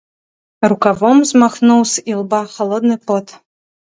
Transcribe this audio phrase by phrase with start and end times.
[0.71, 3.27] Рукавом змахнуў з ілба халодны пот.